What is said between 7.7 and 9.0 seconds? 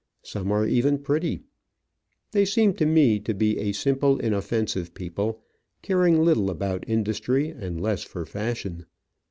less for fashion.